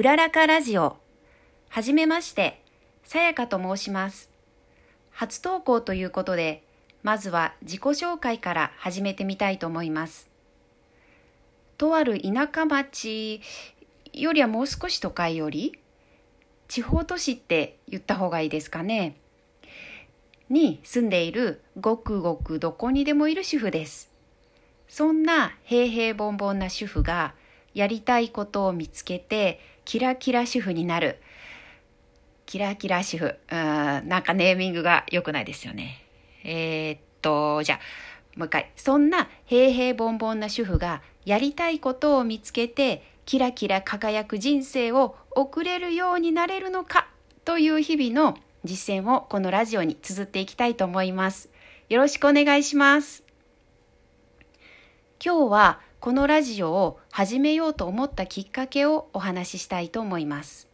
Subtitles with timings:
[0.00, 0.96] うららかラジオ。
[1.68, 2.62] はじめまして、
[3.02, 4.30] さやかと申します。
[5.10, 6.64] 初投稿ということで、
[7.02, 10.30] まずは自己紹介から始めてみたいと思います。
[11.76, 13.42] とある田舎町
[14.14, 15.78] よりはもう少し都会より、
[16.66, 19.16] 地方都市って言った方がいいですかね。
[20.48, 24.10] に住んでいるごくごくどこにでもいる主婦です。
[24.88, 27.34] そんな平々凡々な主婦が
[27.74, 31.18] やりたいことを見つけてキラキラ主婦になる。
[32.46, 33.24] キラキラ主婦。
[33.26, 36.04] うーんなんかネーミングが良くないですよね。
[36.44, 37.80] えーっと、じゃあ、
[38.36, 38.70] もう一回。
[38.76, 47.08] そんな平々凡々な主婦がやりたいことを見つけてキラキラ輝く人生を送れるようになれるのか
[47.44, 51.50] という日々の実践をこのラジオに綴っていきたいと思います。
[51.88, 53.22] よろしくお願いします。
[55.24, 60.70] 今日はこのラジオを始めようと思ったきっかけをお話ししたいと思います。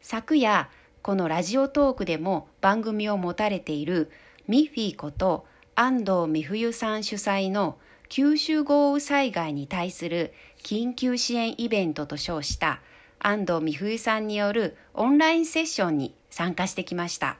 [0.00, 0.70] 昨夜、
[1.02, 4.10] このラジオトークでも番組を持たれている
[4.46, 7.76] ミフィーこと安藤美冬さん主催の
[8.08, 10.32] 九州豪雨災害に対する
[10.64, 12.80] 緊急支援イベントと称した
[13.18, 17.36] 安藤美冬さんによるオンラインセッションに参加してきました。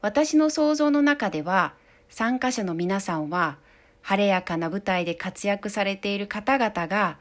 [0.00, 1.74] 私の想像の中では
[2.08, 3.58] 参加者の皆さんは
[4.08, 7.18] 晴れやかな舞台で活躍されている方々が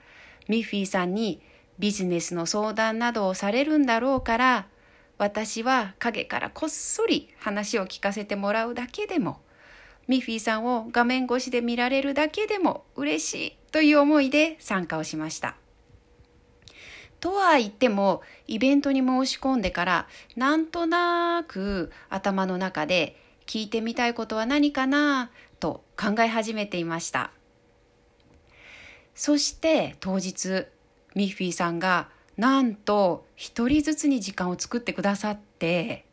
[0.47, 1.41] ミッフィーさんに
[1.79, 4.67] ビジネスの相談などをされるんだろうから
[5.17, 9.41] 私は陰からこっそり話を聞かせてもらうだけでも
[10.07, 15.57] ミッフィーさんを画面越しで見られるだけでも嬉しいという思いで参加をしました。
[17.19, 20.07] とは言ってもイベントに申し込んでから
[20.38, 23.17] なんとなく頭の中で
[23.48, 27.31] 聞いてみたいことは何かなと考え始めていました。
[29.16, 30.67] そして当日
[31.16, 36.06] ミッフィーさんがなんと一人ずつに時間を作ってくださって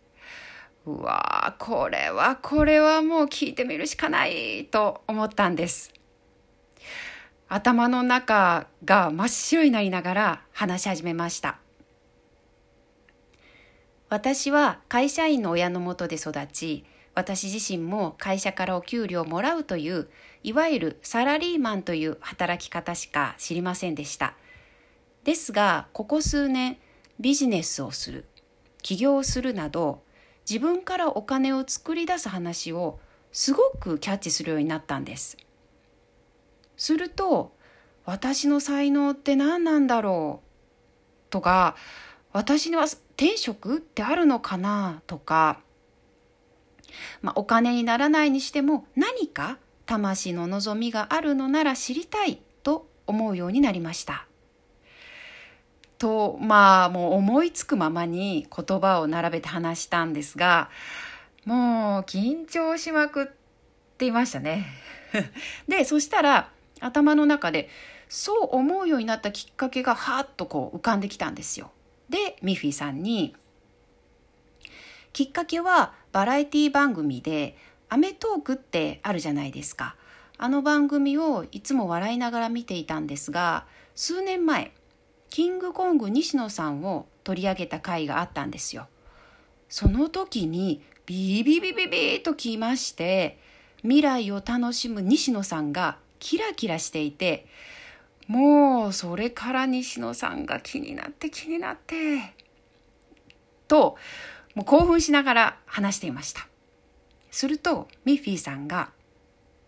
[0.87, 5.93] うわーこれはこれはもう聞いてみるしかないと思ったんです。
[7.49, 11.59] 頭の中が真っ白になりながら話し始めました。
[14.09, 20.09] 私は会社員の親のもとで育ち私自身も会社からお給料をもらうという
[20.43, 24.35] いわゆるサラリーマンという働き方しか知りませんでした。
[25.23, 26.77] ですがここ数年
[27.21, 28.27] ビジネスをする
[28.83, 30.03] 起業するなど
[30.49, 32.99] 自分からお金を作り出す話を
[33.33, 35.37] すごくキャッチするようになったんです。
[36.77, 37.55] すると
[38.05, 41.77] 私の才能って何なんだろうとか
[42.35, 42.85] 私には
[43.17, 45.61] 転職ってあるのかなとか、
[47.23, 54.27] まあ、お金にならないにしても何か魂の望みがあるのなら知りたいと思うようになりました。
[55.99, 60.69] とまあもう思いつくままに言葉を並べて話したんですが
[61.45, 63.27] もう緊張しまくっ
[63.99, 64.67] ていましたね。
[65.69, 66.51] でそしたら
[66.81, 67.69] 頭の中で
[68.09, 71.71] そう思うようになったきっかけがはーっとこう浮かんできたんですよ。
[72.09, 73.35] でミッフィーさんに
[75.15, 77.57] きっかけはバラエティ番組で
[77.89, 79.95] 『アメトーク』ってあるじゃないですか。
[80.39, 84.73] あの番組をいつも笑いながら見ていたんですが数年前
[85.31, 88.89] キングコング西野さんを取り上げた回があったんですよ。
[89.69, 93.39] その時にビビビビビときまして
[93.83, 97.47] 未来を楽しむ西野さんがキラキラしていて
[98.27, 102.35] もうそれから西野さんが気になって気になって
[103.69, 103.97] と
[104.55, 106.47] もう興奮しながら話していました
[107.31, 108.91] するとミッフィーさんが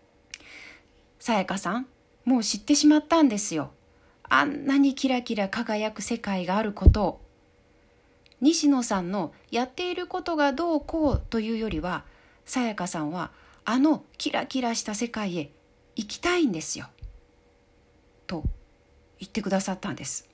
[1.19, 1.87] 「さやかさん
[2.25, 3.71] もう知ってしまったんですよ
[4.23, 7.21] あんなにキラキラ輝く世界があることを
[8.41, 12.03] 西野さんのやっていることがどうこうというよりは
[12.45, 13.31] さやかさんは
[13.65, 15.51] あのキラキラした世界へ
[15.95, 16.87] 行きたいんですよ。
[18.27, 18.43] と
[19.19, 20.29] 言ってくださったんです。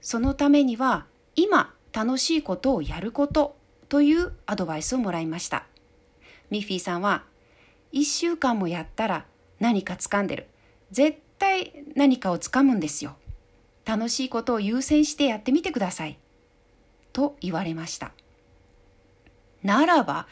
[0.00, 3.56] そのためには今楽しいことをやること
[3.88, 5.66] というアドバイスをもらいました。
[6.50, 7.24] ミッフィーさんは
[7.92, 9.26] 1週間もやったら
[9.60, 10.46] 何か掴んでる。
[10.90, 13.16] 絶対何かを掴むんですよ。
[13.84, 16.18] 楽しいことを優先してやってみてください。
[17.12, 18.12] と言われました。
[19.62, 20.26] ならば、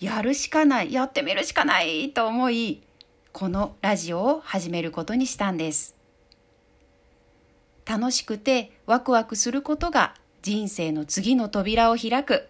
[0.00, 2.82] やるしかない、やってみるしかないと思い、
[3.32, 5.96] このラジオを始めることにしたんです。
[7.86, 12.48] 楽しくてワクワクすることが人生の次の扉を開く。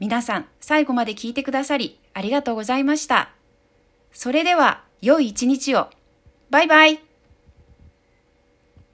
[0.00, 3.30] 皆さん、最後まで聞いてくださりありがとうございました。
[4.12, 5.88] それでは、良い一日を。
[6.50, 7.11] バイバイ。